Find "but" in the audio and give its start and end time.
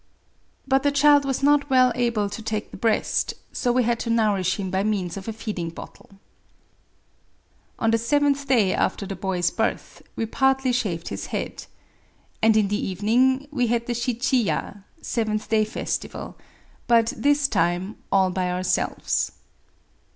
0.67-0.81, 16.91-17.13